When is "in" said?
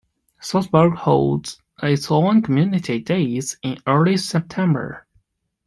3.61-3.77